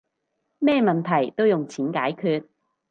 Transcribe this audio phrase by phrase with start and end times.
[0.57, 2.47] 咩問題都用錢解決